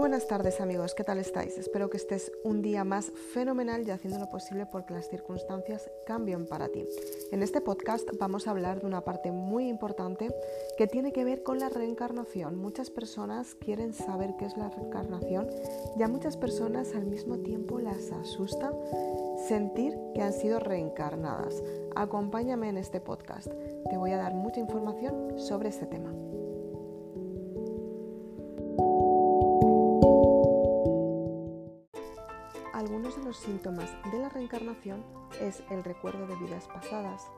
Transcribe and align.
buenas 0.00 0.26
tardes 0.26 0.62
amigos, 0.62 0.94
¿qué 0.94 1.04
tal 1.04 1.18
estáis? 1.18 1.58
Espero 1.58 1.90
que 1.90 1.98
estés 1.98 2.32
un 2.42 2.62
día 2.62 2.84
más 2.84 3.12
fenomenal 3.34 3.86
y 3.86 3.90
haciendo 3.90 4.18
lo 4.18 4.30
posible 4.30 4.64
porque 4.64 4.94
las 4.94 5.10
circunstancias 5.10 5.90
cambien 6.06 6.46
para 6.46 6.68
ti. 6.68 6.86
En 7.32 7.42
este 7.42 7.60
podcast 7.60 8.08
vamos 8.18 8.46
a 8.46 8.52
hablar 8.52 8.80
de 8.80 8.86
una 8.86 9.02
parte 9.02 9.30
muy 9.30 9.68
importante 9.68 10.34
que 10.78 10.86
tiene 10.86 11.12
que 11.12 11.24
ver 11.24 11.42
con 11.42 11.58
la 11.58 11.68
reencarnación. 11.68 12.56
Muchas 12.56 12.88
personas 12.88 13.54
quieren 13.54 13.92
saber 13.92 14.30
qué 14.38 14.46
es 14.46 14.56
la 14.56 14.70
reencarnación 14.70 15.50
y 15.98 16.02
a 16.02 16.08
muchas 16.08 16.38
personas 16.38 16.94
al 16.94 17.04
mismo 17.04 17.36
tiempo 17.40 17.78
las 17.78 18.10
asusta 18.10 18.72
sentir 19.48 19.98
que 20.14 20.22
han 20.22 20.32
sido 20.32 20.60
reencarnadas. 20.60 21.62
Acompáñame 21.94 22.70
en 22.70 22.78
este 22.78 23.02
podcast, 23.02 23.48
te 23.90 23.98
voy 23.98 24.12
a 24.12 24.16
dar 24.16 24.32
mucha 24.32 24.60
información 24.60 25.38
sobre 25.38 25.68
este 25.68 25.84
tema. 25.84 26.10
Los 33.30 33.36
síntomas 33.36 33.88
de 34.10 34.18
la 34.18 34.28
reencarnación 34.28 35.04
es 35.40 35.62
el 35.70 35.84
recuerdo 35.84 36.26
de 36.26 36.34
vidas 36.34 36.66
pasadas, 36.66 37.30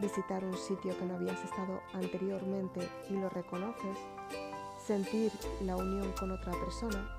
visitar 0.00 0.44
un 0.44 0.56
sitio 0.56 0.96
que 0.96 1.04
no 1.04 1.16
habías 1.16 1.42
estado 1.42 1.80
anteriormente 1.94 2.88
y 3.10 3.14
lo 3.14 3.28
reconoces, 3.28 3.98
sentir 4.86 5.32
la 5.64 5.74
unión 5.74 6.12
con 6.12 6.30
otra 6.30 6.52
persona. 6.52 7.16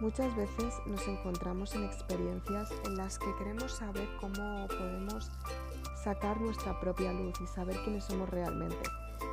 Muchas 0.00 0.34
veces 0.34 0.74
nos 0.84 1.06
encontramos 1.06 1.76
en 1.76 1.84
experiencias 1.84 2.72
en 2.84 2.96
las 2.96 3.16
que 3.16 3.32
queremos 3.38 3.70
saber 3.70 4.08
cómo 4.20 4.66
podemos 4.66 5.30
sacar 6.06 6.40
nuestra 6.40 6.78
propia 6.78 7.12
luz 7.12 7.34
y 7.40 7.48
saber 7.48 7.76
quiénes 7.82 8.04
somos 8.04 8.28
realmente 8.30 8.78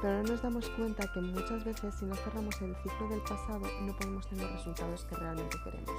pero 0.02 0.24
no 0.24 0.24
nos 0.24 0.42
damos 0.42 0.68
cuenta 0.70 1.06
que 1.14 1.22
muchas 1.22 1.64
veces 1.64 1.94
si 1.94 2.06
no 2.06 2.16
cerramos 2.16 2.60
el 2.64 2.76
ciclo 2.78 3.08
del 3.10 3.22
pasado 3.22 3.62
no 3.84 3.96
podemos 3.96 4.28
tener 4.28 4.52
resultados 4.52 5.06
que 5.06 5.16
realmente 5.16 5.56
queremos. 5.64 5.92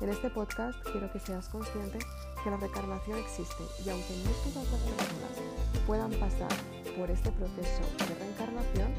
En 0.00 0.10
este 0.10 0.30
podcast 0.30 0.78
quiero 0.92 1.10
que 1.10 1.18
seas 1.18 1.48
consciente 1.48 1.98
que 2.44 2.50
la 2.50 2.56
reencarnación 2.56 3.18
existe 3.18 3.64
y 3.84 3.90
aunque 3.90 4.14
no 4.24 4.30
todas 4.30 4.70
las 4.70 4.80
personas 4.80 5.86
puedan 5.88 6.12
pasar 6.12 6.52
por 6.96 7.10
este 7.10 7.32
proceso 7.32 7.82
de 7.98 8.14
reencarnación, 8.14 8.92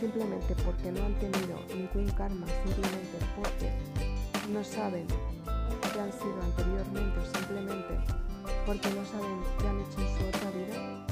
simplemente 0.00 0.56
porque 0.64 0.90
no 0.90 1.06
han 1.06 1.14
tenido 1.20 1.60
ningún 1.68 2.10
karma, 2.16 2.46
simplemente 2.64 3.18
porque 3.36 3.70
no 4.52 4.64
saben 4.64 5.06
qué 5.92 6.00
han 6.00 6.12
sido 6.12 6.42
anteriormente 6.42 7.20
o 7.20 7.38
simplemente 7.38 8.25
porque 8.64 8.88
no 8.90 9.04
saben 9.04 9.42
qué 9.58 9.68
han 9.68 9.80
hecho 9.80 10.00
en 10.00 10.18
su 10.18 10.26
otra 10.28 10.50
vida, 10.50 11.06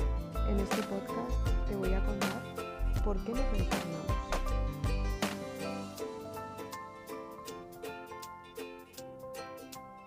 en 0.48 0.60
este 0.60 0.82
podcast 0.82 1.68
te 1.68 1.77
voy 1.77 1.92
a 1.92 2.04
contar 2.04 2.42
por 3.04 3.16
qué 3.24 3.32
nos 3.32 3.50
reencarnamos. 3.50 4.04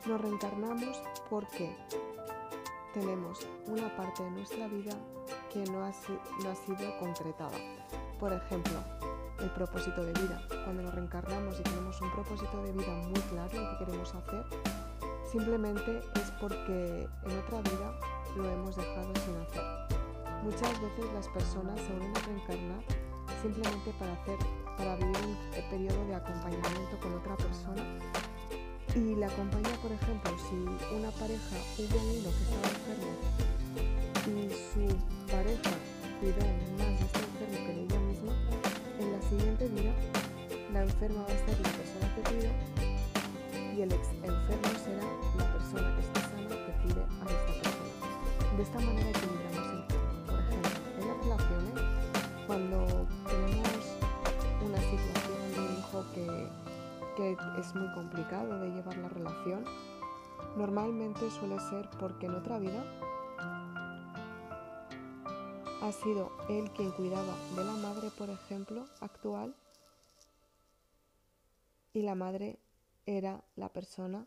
Nos 0.05 0.21
reencarnamos 0.21 1.01
porque 1.29 1.75
tenemos 2.93 3.45
una 3.67 3.95
parte 3.95 4.23
de 4.23 4.31
nuestra 4.31 4.67
vida 4.67 4.95
que 5.51 5.59
no 5.71 5.83
ha, 5.83 5.91
no 6.43 6.49
ha 6.49 6.55
sido 6.55 6.99
concretada. 6.99 7.57
Por 8.19 8.33
ejemplo, 8.33 8.79
el 9.39 9.49
propósito 9.51 10.03
de 10.03 10.13
vida. 10.13 10.41
Cuando 10.63 10.83
nos 10.83 10.93
reencarnamos 10.93 11.59
y 11.59 11.63
tenemos 11.63 12.01
un 12.01 12.11
propósito 12.11 12.63
de 12.63 12.71
vida 12.71 12.93
muy 13.03 13.21
claro, 13.29 13.61
lo 13.61 13.71
que 13.71 13.85
queremos 13.85 14.15
hacer, 14.15 14.45
simplemente 15.31 16.01
es 16.15 16.31
porque 16.39 17.07
en 17.23 17.39
otra 17.39 17.61
vida 17.61 17.99
lo 18.35 18.49
hemos 18.49 18.75
dejado 18.75 19.13
sin 19.25 19.35
hacer. 19.37 19.63
Muchas 20.43 20.81
veces 20.81 21.05
las 21.13 21.27
personas 21.29 21.79
se 21.81 21.87
vuelven 21.93 22.15
a 22.15 22.19
reencarnar 22.19 22.83
simplemente 23.41 23.91
para 23.99 24.13
hacer, 24.13 24.37
para 24.77 24.95
vivir 24.95 25.17
un 25.17 25.69
periodo 25.69 26.05
de 26.05 26.15
acompañamiento 26.15 26.99
con 27.01 27.13
otra 27.15 27.35
persona 27.35 27.83
y 28.95 29.15
la 29.15 29.27
acompaña, 29.27 29.69
por 29.81 29.91
ejemplo, 29.91 30.31
si 30.49 30.55
una 30.95 31.11
pareja 31.11 31.57
hubo 31.77 31.97
uno 31.97 32.29
que 32.29 32.43
estaba 32.43 32.67
enfermo 32.67 33.56
De 48.57 48.63
esta 48.63 48.79
manera 48.79 49.07
equilibramos 49.07 49.67
el 49.69 49.83
cuando 52.47 53.07
tenemos 53.29 53.83
una 54.65 54.79
situación 54.79 55.53
de 55.53 55.59
un 55.59 55.77
hijo 55.77 56.03
que 56.13 57.37
es 57.59 57.75
muy 57.75 57.93
complicado 57.93 58.59
de 58.59 58.69
llevar 58.71 58.97
la 58.97 59.09
relación, 59.09 59.63
normalmente 60.55 61.29
suele 61.29 61.59
ser 61.69 61.87
porque 61.99 62.25
en 62.25 62.33
otra 62.33 62.57
vida 62.57 62.83
ha 65.83 65.91
sido 65.91 66.31
él 66.49 66.71
quien 66.71 66.89
cuidaba 66.91 67.35
de 67.55 67.63
la 67.63 67.73
madre, 67.73 68.09
por 68.17 68.31
ejemplo, 68.31 68.87
actual, 69.01 69.55
y 71.93 72.01
la 72.01 72.15
madre 72.15 72.57
era 73.05 73.43
la 73.55 73.69
persona 73.69 74.25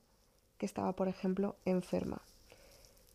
que 0.56 0.66
estaba, 0.66 0.92
por 0.92 1.08
ejemplo, 1.08 1.56
enferma. 1.64 2.22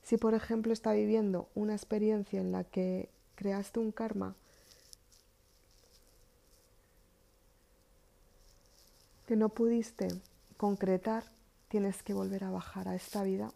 Si, 0.06 0.18
por 0.18 0.36
ejemplo, 0.36 0.72
está 0.72 0.94
viviendo 0.94 1.50
una 1.56 1.74
experiencia 1.74 2.40
en 2.40 2.52
la 2.52 2.64
que 2.64 3.10
creaste 3.36 3.80
un 3.80 3.92
karma 3.92 4.36
que 9.26 9.36
no 9.36 9.50
pudiste 9.50 10.08
concretar, 10.58 11.24
tienes 11.70 12.04
que 12.04 12.14
volver 12.14 12.44
a 12.44 12.52
bajar 12.52 12.88
a 12.88 12.94
esta 12.96 13.24
vida 13.24 13.52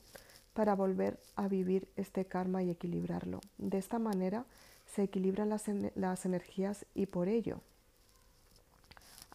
para 0.55 0.73
volver 0.73 1.19
a 1.35 1.47
vivir 1.47 1.87
este 1.95 2.25
karma 2.25 2.63
y 2.63 2.71
equilibrarlo. 2.71 3.41
De 3.59 3.77
esta 3.77 3.99
manera 3.99 4.45
se 4.87 5.03
equilibran 5.03 5.49
las, 5.49 6.25
energías 6.25 6.85
y 6.95 7.05
por 7.05 7.27
ello 7.27 7.61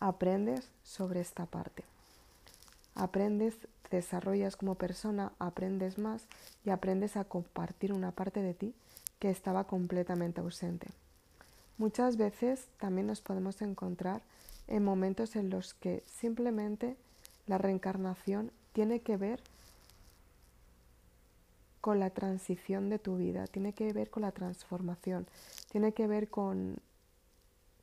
aprendes 0.00 0.68
sobre 0.82 1.20
esta 1.20 1.46
parte. 1.46 1.84
Aprendes, 2.96 3.54
desarrollas 3.94 4.56
como 4.56 4.74
persona, 4.74 5.32
aprendes 5.38 5.98
más 5.98 6.26
y 6.64 6.70
aprendes 6.70 7.16
a 7.16 7.24
compartir 7.24 7.92
una 7.92 8.10
parte 8.12 8.42
de 8.42 8.54
ti 8.54 8.74
que 9.18 9.30
estaba 9.30 9.64
completamente 9.64 10.40
ausente. 10.40 10.88
Muchas 11.78 12.16
veces 12.16 12.68
también 12.78 13.06
nos 13.06 13.20
podemos 13.20 13.60
encontrar 13.62 14.22
en 14.68 14.84
momentos 14.84 15.36
en 15.36 15.50
los 15.50 15.74
que 15.74 16.02
simplemente 16.06 16.96
la 17.46 17.58
reencarnación 17.58 18.52
tiene 18.72 19.00
que 19.00 19.16
ver 19.16 19.40
con 21.80 22.00
la 22.00 22.10
transición 22.10 22.88
de 22.88 22.98
tu 22.98 23.16
vida, 23.16 23.46
tiene 23.46 23.74
que 23.74 23.92
ver 23.92 24.08
con 24.08 24.22
la 24.22 24.32
transformación, 24.32 25.26
tiene 25.70 25.92
que 25.92 26.06
ver 26.06 26.28
con 26.28 26.78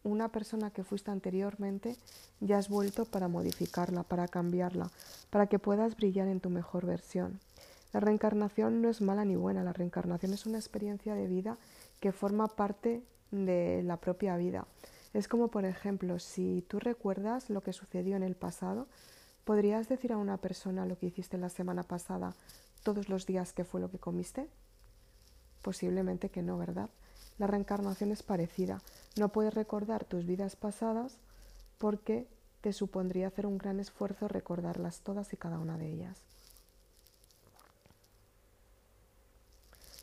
una 0.03 0.29
persona 0.29 0.72
que 0.72 0.84
fuiste 0.84 1.12
anteriormente 1.12 1.95
y 2.39 2.53
has 2.53 2.69
vuelto 2.69 3.06
para 3.06 3.28
modificarla, 3.28 4.03
para 4.03 4.28
cambiarla, 4.28 4.89
para 5.29 5.47
que 5.47 5.59
puedas 5.59 5.95
brillar 5.95 6.28
en 6.28 6.39
tu 6.39 6.50
mejor 6.50 6.85
versión. 6.85 7.39
La 7.94 8.00
reencarnación 8.00 8.81
no 8.81 8.89
es 8.89 9.01
mala 9.01 9.25
ni 9.25 9.35
buena, 9.35 9.63
la 9.63 9.73
reencarnación 9.73 10.34
es 10.34 10.45
una 10.45 10.57
experiencia 10.57 11.13
de 11.13 11.28
vida 11.28 11.57
que 12.00 12.12
forma 12.12 12.47
parte 12.47 13.03
de 13.31 13.84
la 13.84 13.97
propia 13.97 14.38
vida. 14.38 14.66
Es 15.13 15.28
como, 15.28 15.50
por 15.50 15.66
ejemplo, 15.66 16.19
si 16.19 16.63
tú 16.68 16.79
recuerdas 16.79 17.50
lo 17.50 17.62
que 17.62 17.73
sucedió 17.73 18.16
en 18.16 18.23
el 18.23 18.35
pasado, 18.35 18.88
¿podrías 19.44 19.89
decir 19.89 20.13
a 20.13 20.18
una 20.18 20.38
persona 20.38 20.85
lo 20.85 20.97
que 20.97 21.07
hiciste 21.07 21.38
la 21.38 21.50
semana 21.50 21.83
pasada 21.83 22.33
todos 22.83 23.09
los 23.09 23.25
días 23.25 23.51
que 23.51 23.66
fue 23.66 23.81
lo 23.81 23.91
que 23.91 24.00
comiste? 24.00 24.47
Posiblemente 25.62 26.30
que 26.30 26.42
no, 26.42 26.57
¿verdad? 26.57 26.89
La 27.38 27.48
reencarnación 27.48 28.12
es 28.12 28.24
parecida. 28.24 28.81
No 29.18 29.30
puedes 29.30 29.54
recordar 29.54 30.06
tus 30.06 30.25
vidas 30.25 30.56
pasadas 30.56 31.18
porque 31.78 32.28
te 32.62 32.74
supondría 32.74 33.28
hacer 33.28 33.46
un 33.46 33.58
gran 33.58 33.80
esfuerzo 33.80 34.28
recordarlas 34.28 35.02
todas 35.02 35.34
y 35.34 35.38
cada 35.38 35.60
una 35.60 35.78
de 35.78 35.88
ellas. 35.92 36.18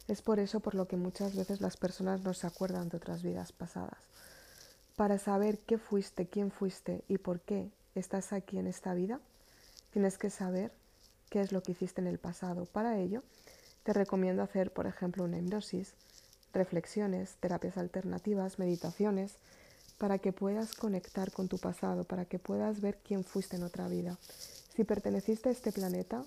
Es 0.08 0.22
por 0.22 0.38
eso 0.40 0.60
por 0.60 0.74
lo 0.74 0.88
que 0.88 0.96
muchas 0.96 1.36
veces 1.36 1.60
las 1.60 1.76
personas 1.76 2.22
no 2.22 2.32
se 2.32 2.46
acuerdan 2.46 2.88
de 2.88 2.96
otras 2.96 3.22
vidas 3.22 3.52
pasadas. 3.52 3.98
Para 4.96 5.18
saber 5.18 5.58
qué 5.58 5.78
fuiste, 5.78 6.26
quién 6.26 6.50
fuiste 6.50 7.04
y 7.08 7.18
por 7.18 7.40
qué 7.40 7.70
estás 7.94 8.32
aquí 8.32 8.58
en 8.58 8.66
esta 8.66 8.94
vida, 8.94 9.20
tienes 9.92 10.18
que 10.18 10.30
saber 10.30 10.72
qué 11.28 11.40
es 11.40 11.52
lo 11.52 11.62
que 11.62 11.72
hiciste 11.72 12.00
en 12.00 12.06
el 12.06 12.18
pasado. 12.18 12.64
Para 12.64 12.98
ello, 12.98 13.22
te 13.84 13.92
recomiendo 13.92 14.42
hacer, 14.42 14.72
por 14.72 14.86
ejemplo, 14.86 15.24
una 15.24 15.38
hipnosis, 15.38 15.94
reflexiones, 16.52 17.36
terapias 17.40 17.76
alternativas, 17.76 18.58
meditaciones, 18.58 19.36
para 19.98 20.18
que 20.18 20.32
puedas 20.32 20.74
conectar 20.74 21.32
con 21.32 21.48
tu 21.48 21.58
pasado, 21.58 22.04
para 22.04 22.24
que 22.24 22.38
puedas 22.38 22.80
ver 22.80 22.98
quién 23.04 23.24
fuiste 23.24 23.56
en 23.56 23.64
otra 23.64 23.88
vida. 23.88 24.16
Si 24.74 24.84
perteneciste 24.84 25.48
a 25.48 25.52
este 25.52 25.72
planeta, 25.72 26.24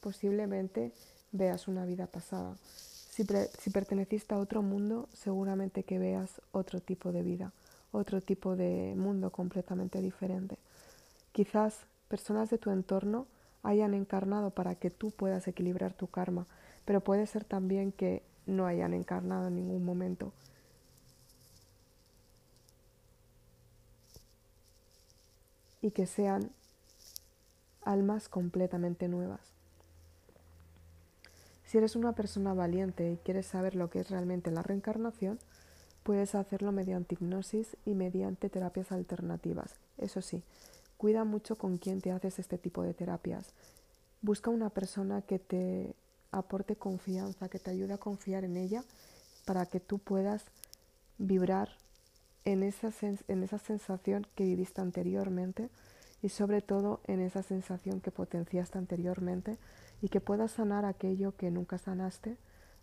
posiblemente 0.00 0.92
veas 1.32 1.68
una 1.68 1.84
vida 1.84 2.06
pasada. 2.06 2.56
Si, 2.62 3.70
perteneciste 3.70 4.34
a 4.34 4.38
otro 4.38 4.62
mundo, 4.62 5.08
seguramente 5.12 5.82
que 5.82 5.98
veas 5.98 6.40
otro 6.52 6.80
tipo 6.80 7.12
de 7.12 7.22
vida, 7.22 7.52
otro 7.92 8.20
tipo 8.20 8.56
de 8.56 8.94
mundo 8.96 9.30
completamente 9.30 10.00
diferente. 10.00 10.56
Quizás 11.32 11.80
personas 12.08 12.48
de 12.48 12.58
tu 12.58 12.70
entorno 12.70 13.26
hayan 13.62 13.92
encarnado 13.92 14.50
para 14.50 14.74
que 14.74 14.90
tú 14.90 15.10
puedas 15.10 15.46
equilibrar 15.48 15.92
tu 15.92 16.06
karma, 16.06 16.46
pero 16.84 17.00
puede 17.00 17.26
ser 17.26 17.44
también 17.44 17.92
que 17.92 18.22
no 18.46 18.66
hayan 18.66 18.94
encarnado 18.94 19.48
en 19.48 19.56
ningún 19.56 19.84
momento. 19.84 20.32
Y 25.82 25.92
que 25.92 26.06
sean 26.06 26.50
almas 27.84 28.28
completamente 28.28 29.08
nuevas. 29.08 29.40
Si 31.64 31.78
eres 31.78 31.94
una 31.94 32.12
persona 32.12 32.52
valiente 32.52 33.12
y 33.12 33.16
quieres 33.18 33.46
saber 33.46 33.76
lo 33.76 33.90
que 33.90 34.00
es 34.00 34.10
realmente 34.10 34.50
la 34.50 34.62
reencarnación, 34.62 35.38
puedes 36.02 36.34
hacerlo 36.34 36.72
mediante 36.72 37.14
hipnosis 37.14 37.76
y 37.84 37.94
mediante 37.94 38.50
terapias 38.50 38.90
alternativas. 38.90 39.76
Eso 39.96 40.20
sí, 40.20 40.42
cuida 40.96 41.24
mucho 41.24 41.56
con 41.56 41.78
quién 41.78 42.00
te 42.00 42.10
haces 42.10 42.40
este 42.40 42.58
tipo 42.58 42.82
de 42.82 42.92
terapias. 42.92 43.52
Busca 44.20 44.50
una 44.50 44.70
persona 44.70 45.22
que 45.22 45.38
te 45.38 45.94
aporte 46.32 46.76
confianza, 46.76 47.48
que 47.48 47.58
te 47.58 47.70
ayude 47.70 47.94
a 47.94 47.98
confiar 47.98 48.44
en 48.44 48.56
ella 48.56 48.84
para 49.44 49.66
que 49.66 49.80
tú 49.80 49.98
puedas 49.98 50.44
vibrar 51.18 51.70
en 52.44 52.62
esa, 52.62 52.90
en 53.02 53.42
esa 53.42 53.58
sensación 53.58 54.26
que 54.34 54.44
viviste 54.44 54.80
anteriormente 54.80 55.68
y 56.22 56.28
sobre 56.28 56.62
todo 56.62 57.00
en 57.06 57.20
esa 57.20 57.42
sensación 57.42 58.00
que 58.00 58.10
potenciaste 58.10 58.78
anteriormente 58.78 59.58
y 60.02 60.08
que 60.08 60.20
puedas 60.20 60.52
sanar 60.52 60.84
aquello 60.84 61.36
que 61.36 61.50
nunca 61.50 61.78
sanaste 61.78 62.36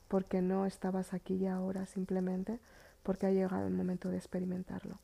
porque 0.07 0.41
no 0.41 0.65
estabas 0.65 1.13
aquí 1.13 1.35
y 1.35 1.47
ahora 1.47 1.85
simplemente 1.85 2.59
porque 3.03 3.25
ha 3.25 3.31
llegado 3.31 3.67
el 3.67 3.73
momento 3.73 4.09
de 4.09 4.17
experimentarlo. 4.17 4.99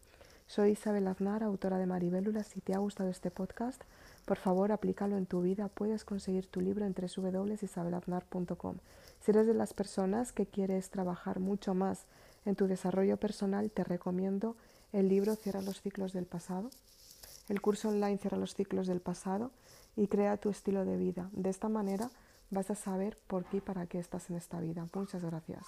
Soy 0.48 0.72
Isabel 0.72 1.07
Aznar, 1.07 1.42
autora 1.42 1.78
de 1.78 1.86
Maribélula. 1.86 2.44
Si 2.44 2.60
te 2.62 2.74
ha 2.74 2.78
gustado 2.78 3.10
este 3.10 3.31
podcast, 3.31 3.81
por 4.25 4.38
favor 4.38 4.72
aplícalo 4.72 5.18
en 5.18 5.25
tu 5.25 5.42
vida. 5.42 5.70
Puedes 5.70 6.06
conseguir 6.06 6.48
tu 6.48 6.62
libro 6.62 6.86
en 6.86 6.94
www.isabelaznar.com. 6.94 8.78
Si 9.20 9.31
eres 9.31 9.48
de 9.48 9.54
las 9.54 9.74
personas 9.74 10.31
que 10.31 10.46
quieres 10.46 10.90
trabajar 10.90 11.40
mucho 11.40 11.74
más 11.74 12.06
en 12.46 12.56
tu 12.56 12.68
desarrollo 12.68 13.18
personal, 13.18 13.72
te 13.72 13.84
recomiendo 13.84 14.56
el 14.92 15.10
libro 15.10 15.36
Cierra 15.36 15.62
los 15.62 15.81
ciclos 15.81 16.14
del 16.14 16.25
pasado 16.25 16.70
el 17.50 17.62
curso 17.62 17.90
online 17.90 18.18
cierra 18.18 18.38
los 18.38 18.56
ciclos 18.56 18.88
del 18.88 19.02
pasado 19.02 19.52
y 19.96 20.08
crea 20.08 20.38
tu 20.38 20.50
estilo 20.50 20.86
de 20.86 20.98
vida. 20.98 21.30
De 21.34 21.50
esta 21.50 21.68
manera 21.68 22.10
vas 22.50 22.70
a 22.70 22.75
saber 22.75 23.18
por 23.28 23.46
qué 23.46 23.58
y 23.58 23.62
para 23.62 23.86
qué 23.86 24.00
estás 24.00 24.30
en 24.30 24.38
esta 24.38 24.60
vida. 24.60 24.88
Muchas 24.94 25.24
gracias. 25.24 25.66